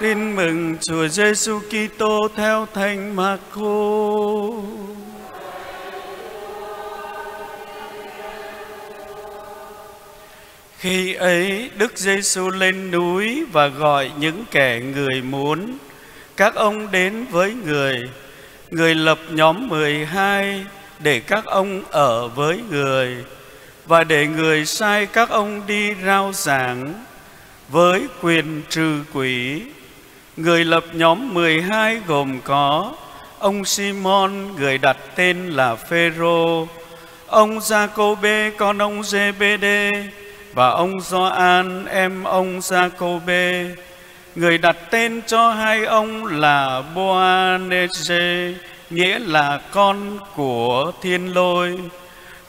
[0.00, 4.00] Tin mừng Chúa Giêsu Kitô theo Thánh Marco.
[10.78, 15.78] Khi ấy, Đức Giêsu lên núi và gọi những kẻ người muốn,
[16.36, 18.02] các ông đến với người.
[18.70, 20.66] Người lập nhóm 12
[20.98, 23.24] để các ông ở với người,
[23.86, 27.04] và để người sai các ông đi rao giảng
[27.68, 29.62] với quyền trừ quỷ.
[30.42, 32.92] Người lập nhóm 12 gồm có
[33.38, 36.66] ông Simon người đặt tên là Phêrô,
[37.26, 39.90] ông Giacôbê con ông Giê-bê-đê
[40.54, 43.74] và ông Gioan em ông Giacôbê.
[44.34, 48.56] Người đặt tên cho hai ông là Boanerges
[48.90, 51.78] nghĩa là con của thiên lôi.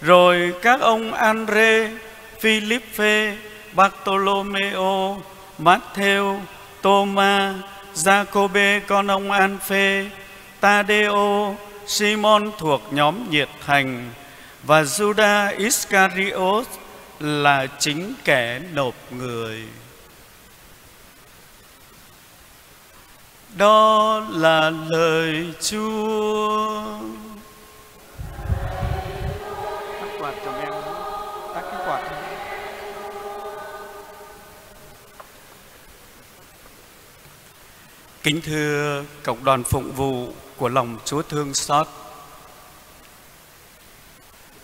[0.02, 1.90] Rồi các ông Andre,
[2.40, 3.36] Philippe,
[3.74, 5.22] Bartolomeo,
[5.60, 6.40] Matthew,
[6.82, 7.56] Thomas,
[7.96, 10.06] Jacobe con ông Anphe,
[10.60, 11.56] Tadeo,
[11.88, 14.12] Simon thuộc nhóm nhiệt thành
[14.64, 16.66] và Judas Iscariot
[17.20, 19.64] là chính kẻ nộp người.
[23.58, 26.82] Đó là lời Chúa.
[38.24, 41.88] Kính thưa cộng đoàn phụng vụ của lòng Chúa thương xót.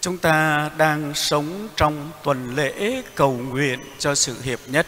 [0.02, 4.88] Chúng ta đang sống trong tuần lễ cầu nguyện cho sự hiệp nhất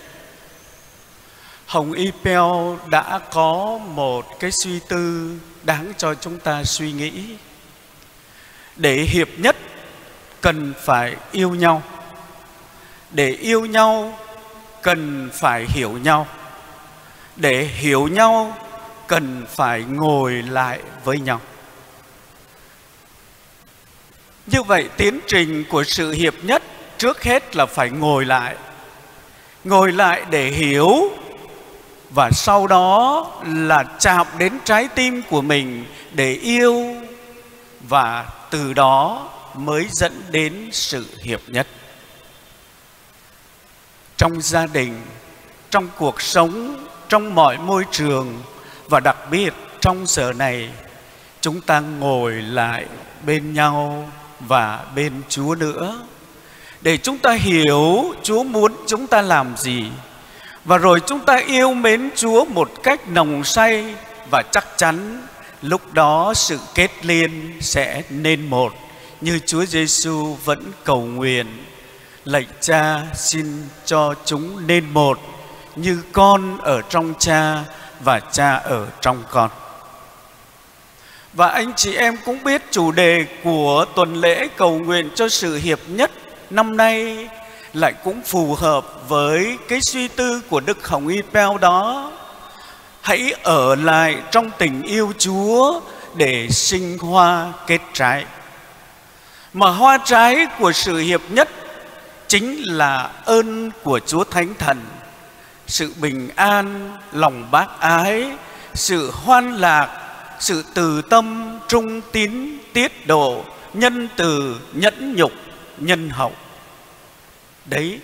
[1.70, 7.26] Hồng Y Peo đã có một cái suy tư đáng cho chúng ta suy nghĩ.
[8.76, 9.56] Để hiệp nhất,
[10.42, 11.82] cần phải yêu nhau.
[13.12, 14.20] Để yêu nhau,
[14.82, 16.28] cần phải hiểu nhau.
[17.40, 18.58] Để hiểu nhau,
[19.08, 21.42] cần phải ngồi lại với nhau.
[24.46, 26.64] Như vậy, tiến trình của sự hiệp nhất
[26.98, 28.56] trước hết là phải ngồi lại.
[29.64, 31.12] Ngồi lại để hiểu
[32.10, 36.96] và sau đó là chạm đến trái tim của mình để yêu
[37.80, 41.68] và từ đó mới dẫn đến sự hiệp nhất
[44.18, 45.02] trong gia đình,
[45.70, 48.42] trong cuộc sống trong mọi môi trường
[48.88, 50.70] và đặc biệt trong giờ này,
[51.42, 52.86] chúng ta ngồi lại
[53.26, 54.10] bên nhau
[54.40, 56.02] và bên Chúa nữa,
[56.82, 59.86] để chúng ta hiểu Chúa muốn chúng ta làm gì.
[60.66, 63.96] Và rồi chúng ta yêu mến Chúa một cách nồng say
[64.32, 65.28] và chắc chắn,
[65.62, 68.74] lúc đó sự kết liên sẽ nên một,
[69.22, 71.48] như Chúa Giêsu vẫn cầu nguyện,
[72.26, 75.39] lạy Cha, xin cho chúng nên một
[75.82, 77.64] như con ở trong Cha
[78.00, 79.50] và Cha ở trong con.
[81.34, 85.56] Và anh chị em cũng biết chủ đề của tuần lễ cầu nguyện cho sự
[85.56, 86.12] hiệp nhất
[86.50, 87.28] năm nay
[87.74, 92.12] lại cũng phù hợp với cái suy tư của Đức Hồng Y Peo đó.
[93.02, 95.82] Hãy ở lại trong tình yêu Chúa
[96.16, 98.26] để sinh hoa kết trái.
[99.54, 101.50] Mà hoa trái của sự hiệp nhất
[102.28, 104.78] chính là ơn của Chúa Thánh Thần,
[105.70, 108.32] sự bình an, lòng bác ái,
[108.74, 109.90] sự hoan lạc,
[110.40, 113.44] sự từ tâm, trung tín, tiết độ,
[113.74, 115.32] nhân từ, nhẫn nhục,
[115.78, 116.32] nhân hậu.
[117.66, 118.00] Đấy,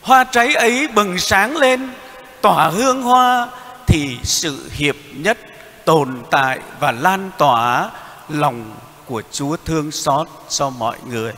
[0.00, 1.90] hoa trái ấy bừng sáng lên,
[2.40, 3.48] tỏa hương hoa
[3.86, 5.38] thì sự hiệp nhất
[5.84, 7.90] tồn tại và lan tỏa
[8.28, 8.74] lòng
[9.06, 11.32] của Chúa thương xót cho mọi người.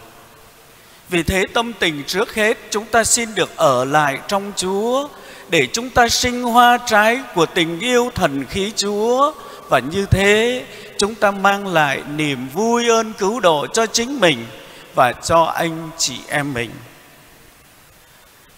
[1.09, 5.09] Vì thế tâm tình trước hết chúng ta xin được ở lại trong Chúa
[5.53, 9.33] để chúng ta sinh hoa trái của tình yêu thần khí Chúa
[9.69, 10.65] và như thế,
[10.99, 14.47] chúng ta mang lại niềm vui ơn cứu độ cho chính mình
[14.95, 16.71] và cho anh chị em mình.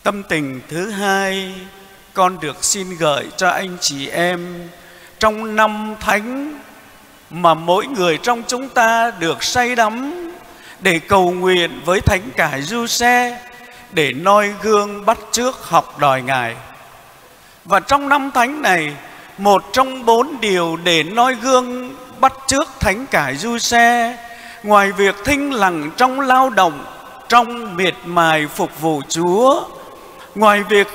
[0.03, 1.53] Tâm tình thứ hai,
[2.13, 4.69] con được xin gợi cho anh chị em
[5.19, 6.61] trong năm thánh
[7.31, 10.15] mà mỗi người trong chúng ta được say đắm
[10.81, 13.41] để cầu nguyện với thánh cả du xe
[13.93, 16.57] để noi gương bắt trước học đòi ngài
[17.65, 18.93] và trong năm thánh này,
[19.39, 24.17] một trong bốn điều để noi gương bắt trước thánh cải du xe
[24.63, 26.85] ngoài việc thinh lặng trong lao động,
[27.29, 29.65] trong miệt mài phục vụ chúa,
[30.35, 30.87] ngoài việc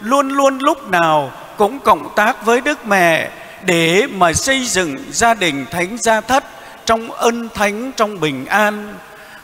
[0.00, 3.30] luôn luôn lúc nào cũng cộng tác với Đức Mẹ
[3.64, 6.44] để mà xây dựng gia đình thánh gia thất
[6.86, 8.94] trong ân thánh, trong bình an.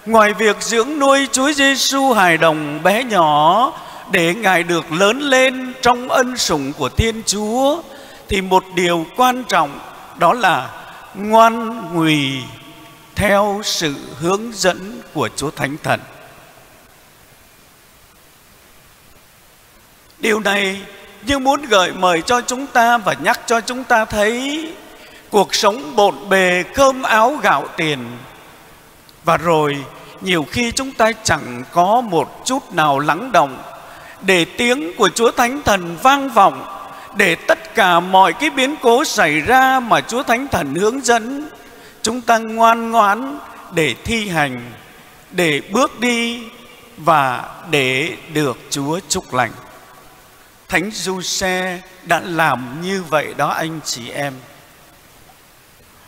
[0.07, 3.73] Ngoài việc dưỡng nuôi Chúa Giêsu hài đồng bé nhỏ
[4.13, 7.83] để Ngài được lớn lên trong ân sủng của Thiên Chúa,
[8.29, 9.79] thì một điều quan trọng
[10.19, 10.71] đó là
[11.15, 12.43] ngoan ngùy
[13.15, 16.01] theo sự hướng dẫn của Chúa Thánh Thần.
[20.19, 20.81] Điều này
[21.23, 24.67] như muốn gợi mời cho chúng ta và nhắc cho chúng ta thấy
[25.31, 27.99] cuộc sống bộn bề cơm áo gạo tiền
[29.25, 29.85] và rồi,
[30.21, 33.63] nhiều khi chúng ta chẳng có một chút nào lắng động
[34.23, 36.65] để tiếng của Chúa Thánh Thần vang vọng,
[37.17, 41.49] để tất cả mọi cái biến cố xảy ra mà Chúa Thánh Thần hướng dẫn,
[42.03, 43.39] chúng ta ngoan ngoãn
[43.75, 44.73] để thi hành,
[45.31, 46.43] để bước đi
[46.97, 49.53] và để được Chúa chúc lành.
[50.69, 54.35] Thánh Du Xe đã làm như vậy đó anh chị em.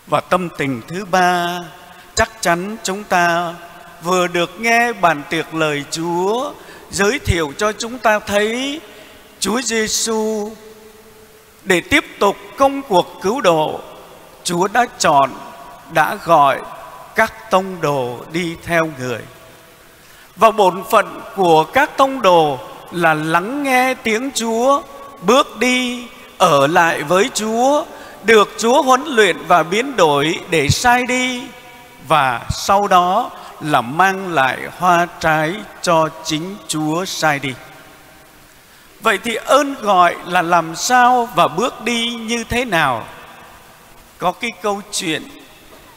[0.06, 1.59] Và tâm tình thứ ba,
[2.15, 3.55] chắc chắn chúng ta
[4.03, 6.53] vừa được nghe bản tiệc lời Chúa
[6.91, 8.81] giới thiệu cho chúng ta thấy
[9.41, 10.51] Chúa Giêsu
[11.65, 13.81] để tiếp tục công cuộc cứu độ,
[14.45, 15.31] Chúa đã chọn,
[15.93, 16.61] đã gọi
[17.15, 19.21] các tông đồ đi theo người.
[20.37, 22.59] Và bổn phận của các tông đồ
[22.93, 24.83] là lắng nghe tiếng Chúa,
[25.23, 26.07] bước đi
[26.39, 27.85] ở lại với Chúa,
[28.25, 31.43] được Chúa huấn luyện và biến đổi để sai đi
[32.09, 37.55] và sau đó là mang lại hoa trái cho chính Chúa sai đi.
[39.01, 43.07] Vậy thì ơn gọi là làm sao và bước đi như thế nào?
[44.19, 45.23] Có cái câu chuyện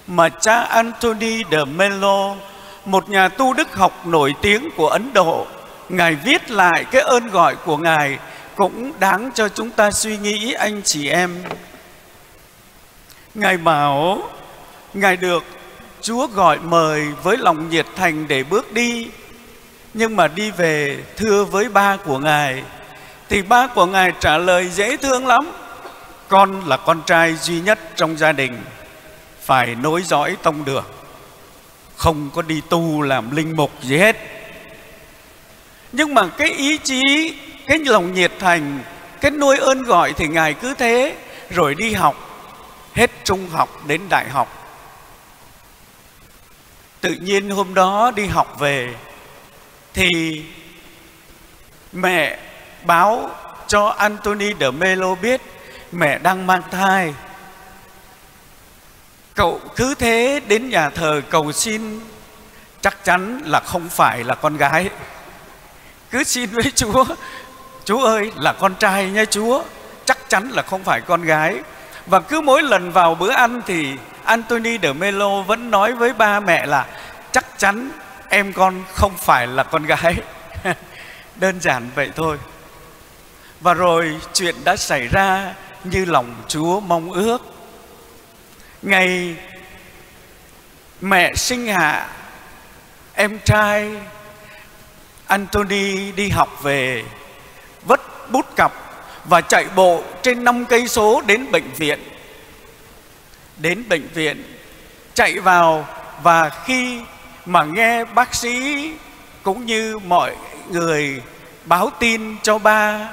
[0.07, 2.35] mà cha Anthony de Mello,
[2.85, 5.47] một nhà tu đức học nổi tiếng của Ấn Độ,
[5.89, 8.19] Ngài viết lại cái ơn gọi của Ngài
[8.55, 11.43] cũng đáng cho chúng ta suy nghĩ anh chị em.
[13.35, 14.21] Ngài bảo
[14.93, 15.43] Ngài được
[16.03, 19.07] Chúa gọi mời với lòng nhiệt thành để bước đi.
[19.93, 22.63] Nhưng mà đi về, thưa với ba của Ngài.
[23.29, 25.51] Thì ba của Ngài trả lời dễ thương lắm.
[26.27, 28.61] Con là con trai duy nhất trong gia đình.
[29.41, 30.85] Phải nối dõi tông đường.
[31.95, 34.17] Không có đi tu làm linh mục gì hết.
[35.91, 37.33] Nhưng mà cái ý chí,
[37.67, 38.79] Cái lòng nhiệt thành,
[39.21, 41.15] Cái nuôi ơn gọi thì Ngài cứ thế.
[41.49, 42.15] Rồi đi học.
[42.93, 44.62] Hết trung học đến đại học
[47.03, 48.95] tự nhiên hôm đó đi học về,
[49.93, 50.09] thì
[51.93, 52.39] mẹ
[52.83, 53.29] báo
[53.67, 55.41] cho Anthony de Melo biết
[55.91, 57.13] mẹ đang mang thai.
[59.35, 61.99] Cậu cứ thế đến nhà thờ cầu xin,
[62.81, 64.89] chắc chắn là không phải là con gái.
[66.11, 67.05] Cứ xin với chúa
[67.85, 69.63] chúa ơi, là con trai nha chúa,
[70.05, 71.59] chắc chắn là không phải con gái.
[72.05, 76.39] Và cứ mỗi lần vào bữa ăn thì Anthony de Melo vẫn nói với ba
[76.39, 76.85] mẹ là,
[77.31, 77.91] chắc chắn
[78.29, 80.15] em con không phải là con gái.
[81.35, 82.37] Đơn giản vậy thôi.
[83.61, 85.53] Và rồi chuyện đã xảy ra
[85.83, 87.41] như lòng chúa mong ước.
[88.81, 89.35] Ngày
[91.01, 92.09] mẹ sinh hạ
[93.13, 93.91] em trai,
[95.27, 97.03] Anthony đi học về
[97.85, 98.71] vất bút cặp
[99.25, 101.99] và chạy bộ trên năm cây số đến bệnh viện
[103.57, 104.43] đến bệnh viện,
[105.13, 105.87] chạy vào
[106.23, 107.01] và khi
[107.45, 108.89] mà nghe bác sĩ
[109.43, 110.35] cũng như mọi
[110.69, 111.21] người
[111.65, 113.09] báo tin cho ba,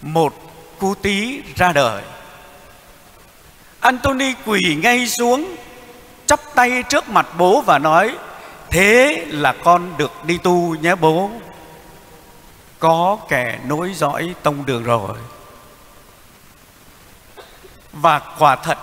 [0.00, 0.34] một
[0.78, 2.02] cu tí ra đời.
[3.80, 5.56] Anthony quỳ ngay xuống,
[6.26, 8.16] chắp tay trước mặt bố và nói,
[8.70, 11.30] thế là con được đi tu nhé bố.
[12.78, 15.18] Có kẻ nối dõi tông đường rồi.
[17.92, 18.78] Và quả thật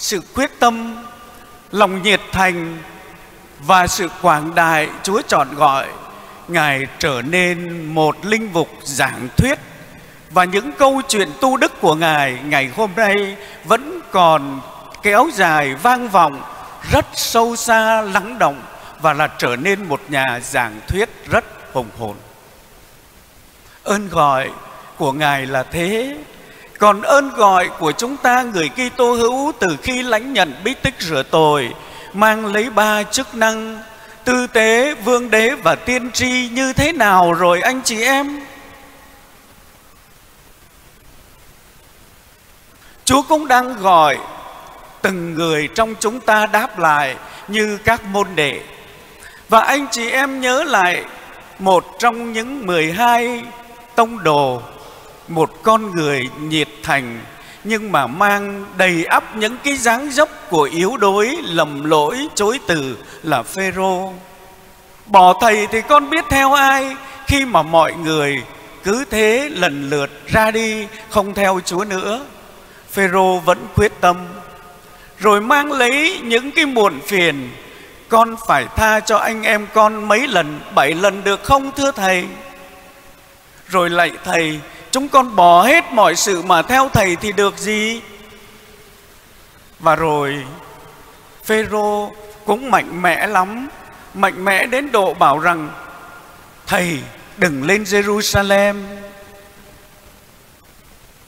[0.00, 1.04] sự quyết tâm,
[1.70, 2.78] lòng nhiệt thành
[3.58, 5.86] và sự quảng đại Chúa chọn gọi,
[6.48, 9.58] Ngài trở nên một linh mục giảng thuyết
[10.30, 14.60] và những câu chuyện tu đức của Ngài ngày hôm nay vẫn còn
[15.02, 16.42] kéo dài vang vọng,
[16.90, 18.62] rất sâu xa, lắng động
[19.00, 22.16] và là trở nên một nhà giảng thuyết rất hùng hồn.
[23.84, 24.50] Ơn gọi
[24.96, 26.16] của Ngài là thế
[26.80, 30.94] còn ơn gọi của chúng ta người Kitô hữu từ khi lãnh nhận bí tích
[30.98, 31.74] rửa tội
[32.12, 33.82] mang lấy ba chức năng
[34.24, 38.40] tư tế, vương đế và tiên tri như thế nào rồi anh chị em?
[43.04, 44.18] Chúa cũng đang gọi
[45.02, 47.16] từng người trong chúng ta đáp lại
[47.48, 48.60] như các môn đệ.
[49.48, 51.04] Và anh chị em nhớ lại
[51.58, 53.42] một trong những 12
[53.94, 54.62] tông đồ,
[55.30, 57.20] một con người nhiệt thành,
[57.64, 62.58] nhưng mà mang đầy ắp những cái dáng dấp của yếu đuối, lầm lỗi, chối
[62.66, 64.12] từ là phêrô.
[65.06, 66.96] Bỏ thầy thì con biết theo ai,
[67.26, 68.42] khi mà mọi người
[68.84, 72.24] cứ thế lần lượt ra đi, không theo Chúa nữa.
[72.90, 74.16] Phêrô vẫn quyết tâm,
[75.18, 77.50] rồi mang lấy những cái muộn phiền.
[78.08, 82.26] Con phải tha cho anh em con mấy lần, bảy lần được không thưa thầy?
[83.68, 84.60] Rồi lạy thầy
[84.92, 88.00] chúng con bỏ hết mọi sự mà theo thầy thì được gì?
[89.78, 90.44] Và rồi,
[91.44, 92.10] phêrô
[92.46, 93.68] cũng mạnh mẽ lắm,
[94.14, 95.70] mạnh mẽ đến độ bảo rằng,
[96.66, 96.98] thầy,
[97.36, 98.82] đừng lên jerusalem.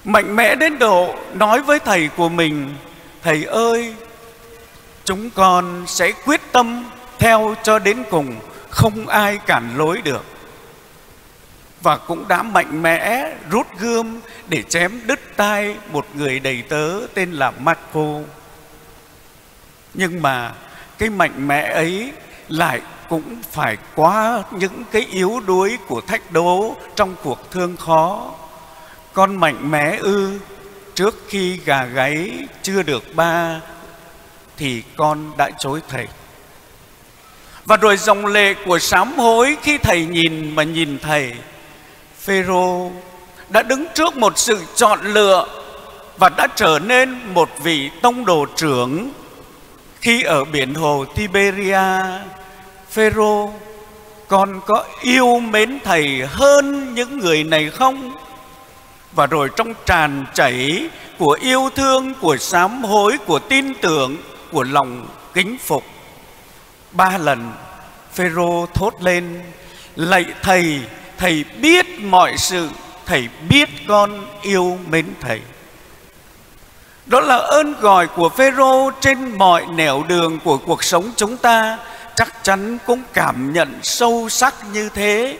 [0.05, 2.75] Mạnh mẽ đến độ nói với thầy của mình,
[3.23, 3.95] thầy ơi,
[5.05, 6.85] chúng con sẽ quyết tâm
[7.19, 8.37] theo cho đến cùng,
[8.71, 10.25] không ai cản lối được
[11.83, 17.01] và cũng đã mạnh mẽ rút gươm để chém đứt tai một người đầy tớ
[17.15, 18.19] tên là Marco.
[19.95, 20.53] Nhưng mà
[20.99, 22.13] cái mạnh mẽ ấy
[22.49, 28.31] lại cũng phải qua những cái yếu đuối của thách đố trong cuộc thương khó.
[29.13, 30.39] Con mạnh mẽ ư,
[30.95, 33.61] trước khi gà gáy chưa được ba
[34.57, 36.07] thì con đã chối thầy.
[37.65, 41.35] Và rồi dòng lệ của sám hối khi thầy nhìn mà nhìn thầy,
[42.25, 42.91] Phêrô
[43.49, 45.47] đã đứng trước một sự chọn lựa
[46.19, 49.13] và đã trở nên một vị tông đồ trưởng
[50.01, 51.81] khi ở biển hồ Tiberia.
[52.91, 53.51] Phêrô,
[54.29, 58.13] con có yêu mến thầy hơn những người này không?
[59.13, 60.89] Và rồi trong tràn chảy
[61.19, 64.17] của yêu thương, của sám hối, của tin tưởng,
[64.53, 65.85] của lòng kính phục.
[66.93, 67.53] Ba lần
[68.15, 69.41] Phêrô thốt lên:
[69.97, 70.81] "Lạy thầy,
[71.23, 72.69] thầy biết mọi sự,
[73.07, 75.41] thầy biết con yêu mến thầy."
[77.07, 81.79] Đó là ơn gọi của Phêrô trên mọi nẻo đường của cuộc sống chúng ta
[82.15, 85.39] chắc chắn cũng cảm nhận sâu sắc như thế.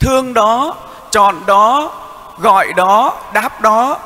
[0.00, 0.76] Thương đó,
[1.10, 1.92] chọn đó,
[2.38, 3.98] gọi đó, đáp đó.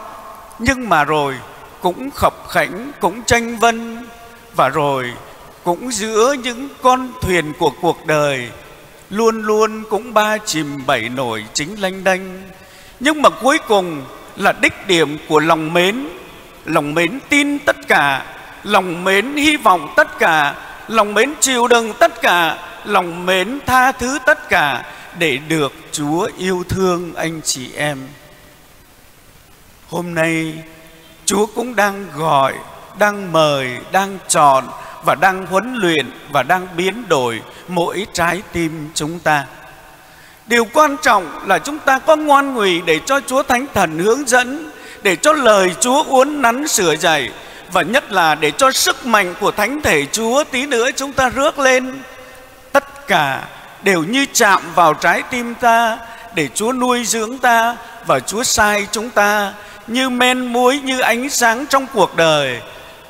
[0.59, 1.35] Nhưng mà rồi
[1.81, 4.07] cũng khập khảnh, cũng tranh vân
[4.57, 5.13] và rồi
[5.65, 8.51] cũng giữa những con thuyền của cuộc đời
[9.13, 12.43] luôn luôn cũng ba chìm bảy nổi chính lanh đanh
[13.01, 14.05] nhưng mà cuối cùng
[14.37, 16.09] là đích điểm của lòng mến.
[16.65, 18.25] Lòng mến tin tất cả,
[18.63, 20.55] lòng mến hy vọng tất cả,
[20.89, 24.85] lòng mến chịu đựng tất cả, lòng mến tha thứ tất cả
[25.19, 27.99] để được chúa yêu thương, anh chị em.
[29.89, 30.55] Hôm nay
[31.25, 32.55] chúa cũng đang gọi,
[32.99, 34.69] đang mời, đang chọn
[35.05, 39.45] và đang huấn luyện và đang biến đổi mỗi trái tim chúng ta.
[40.47, 44.29] Điều quan trọng là chúng ta có ngoan ngụy để cho chúa thánh thần hướng
[44.29, 44.71] dẫn,
[45.03, 47.31] để cho lời chúa uốn nắn sửa dạy
[47.73, 51.29] và nhất là để cho sức mạnh của thánh thể chúa tí nữa chúng ta
[51.29, 52.03] rước lên.
[52.73, 53.45] Tất cả
[53.83, 55.99] đều như chạm vào trái tim ta
[56.35, 59.53] để chúa nuôi dưỡng ta và chúa sai chúng ta
[59.87, 62.61] như men muối, như ánh sáng trong cuộc đời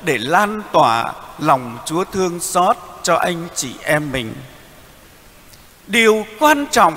[0.01, 4.33] để lan tỏa lòng Chúa thương xót cho anh chị em mình.
[5.87, 6.93] Điều quan trọng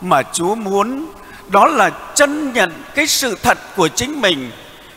[0.00, 1.06] mà Chúa muốn
[1.48, 4.50] đó là chân nhận cái sự thật của chính mình,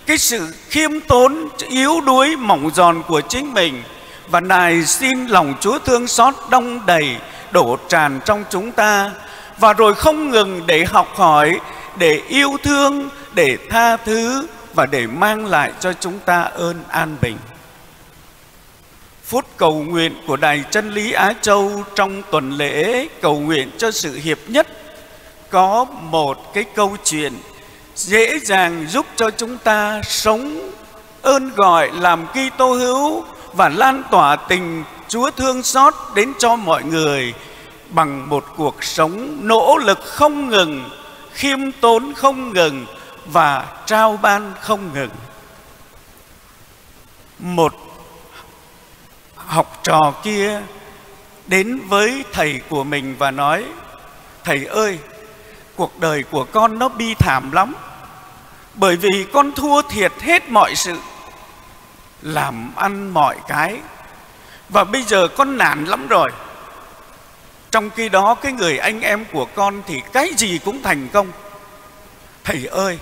[0.05, 3.83] cái sự khiêm tốn, yếu đuối, mỏng giòn của chính mình
[4.29, 7.17] và nài xin lòng Chúa thương xót đông đầy
[7.51, 9.11] đổ tràn trong chúng ta
[9.57, 11.59] và rồi không ngừng để học hỏi,
[11.95, 17.17] để yêu thương, để tha thứ và để mang lại cho chúng ta ơn an
[17.21, 17.37] bình.
[19.25, 23.91] Phút cầu nguyện của Đài Chân Lý Á Châu trong tuần lễ cầu nguyện cho
[23.91, 24.67] sự hiệp nhất
[25.49, 27.33] có một cái câu chuyện
[27.95, 30.71] dễ dàng giúp cho chúng ta sống
[31.21, 36.83] ơn gọi làm Kitô hữu và lan tỏa tình Chúa thương xót đến cho mọi
[36.83, 37.33] người
[37.89, 40.89] bằng một cuộc sống nỗ lực không ngừng,
[41.33, 42.85] khiêm tốn không ngừng
[43.25, 45.09] và trao ban không ngừng.
[47.39, 47.73] Một
[49.47, 50.61] học trò kia
[51.47, 53.63] đến với thầy của mình và nói:
[54.43, 54.99] "Thầy ơi,
[55.75, 57.73] cuộc đời của con nó bi thảm lắm.
[58.73, 60.97] Bởi vì con thua thiệt hết mọi sự,
[62.21, 63.77] làm ăn mọi cái
[64.69, 66.31] và bây giờ con nản lắm rồi."
[67.71, 71.27] Trong khi đó cái người anh em của con thì cái gì cũng thành công.
[72.43, 72.99] Thầy ơi,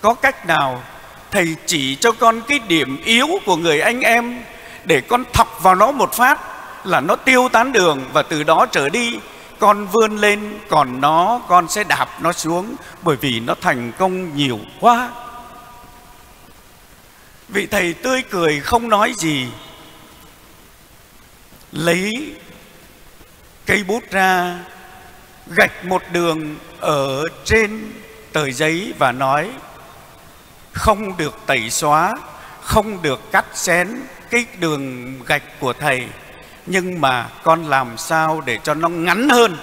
[0.00, 0.82] có cách nào
[1.30, 4.42] thầy chỉ cho con cái điểm yếu của người anh em
[4.86, 6.40] để con thọc vào nó một phát
[6.84, 9.18] là nó tiêu tán đường và từ đó trở đi,
[9.58, 14.36] con vươn lên, còn nó, con sẽ đạp nó xuống bởi vì nó thành công
[14.36, 15.10] nhiều quá.
[17.48, 19.46] Vị thầy tươi cười không nói gì,
[21.72, 22.34] lấy
[23.66, 24.58] cây bút ra,
[25.46, 27.92] gạch một đường ở trên
[28.32, 29.50] tờ giấy và nói,
[30.72, 32.14] không được tẩy xóa,
[32.62, 36.06] không được cắt xén cái đường gạch của thầy,
[36.66, 39.56] nhưng mà con làm sao để cho nó ngắn hơn?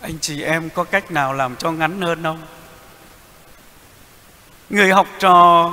[0.00, 2.42] Anh chị em có cách nào làm cho ngắn hơn không?
[4.70, 5.70] Người học trò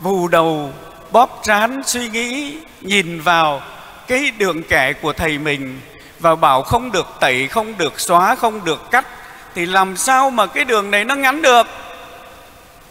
[0.00, 0.72] vù đầu,
[1.10, 3.62] bóp trán suy nghĩ, nhìn vào
[4.06, 5.80] cái đường kẻ của thầy mình
[6.20, 9.06] và bảo không được tẩy, không được xóa, không được cắt,
[9.54, 11.66] thì làm sao mà cái đường này nó ngắn được?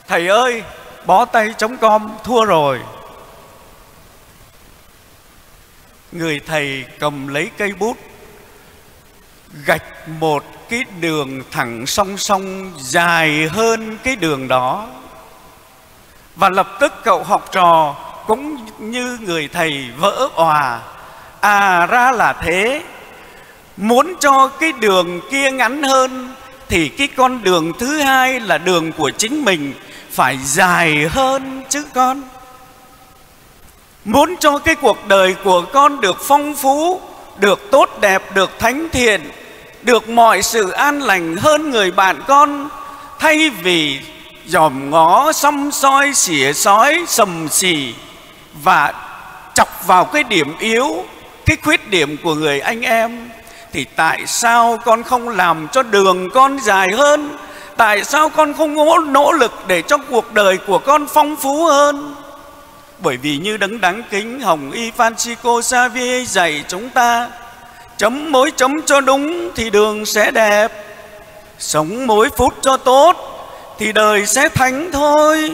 [0.10, 0.64] Thầy ơi
[1.06, 2.80] bó tay chống com thua rồi.
[6.12, 7.98] Người thầy cầm lấy cây bút,
[9.66, 14.88] gạch một cái đường thẳng song song dài hơn cái đường đó.
[16.36, 17.96] Và lập tức cậu học trò
[18.28, 20.82] cũng như người thầy vỡ òa.
[21.42, 22.84] À ra là thế.
[23.78, 26.36] Muốn cho cái đường kia ngắn hơn
[26.70, 29.74] thì cái con đường thứ hai là đường của chính mình
[30.20, 32.22] phải dài hơn chứ con.
[34.06, 37.02] Muốn cho cái cuộc đời của con được phong phú,
[37.38, 39.32] được tốt đẹp, được thánh thiện,
[39.82, 42.70] được mọi sự an lành hơn người bạn con,
[43.20, 44.00] thay vì
[44.46, 47.94] dòm ngó, xăm soi, xỉa sói, sầm xì
[48.64, 48.94] và
[49.54, 51.06] chọc vào cái điểm yếu,
[51.46, 53.30] cái khuyết điểm của người anh em,
[53.74, 57.38] thì tại sao con không làm cho đường con dài hơn?
[57.80, 61.66] Tại sao con không có nỗ lực để cho cuộc đời của con phong phú
[61.66, 62.16] hơn?
[63.00, 67.30] Bởi vì như đấng đáng kính hồng y francisco xavier dạy chúng ta,
[67.98, 70.72] chấm mối chấm cho đúng thì đường sẽ đẹp,
[71.60, 73.16] sống mỗi phút cho tốt
[73.78, 75.52] thì đời sẽ thánh thôi.